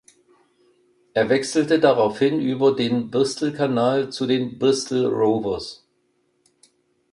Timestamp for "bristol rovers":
4.57-5.85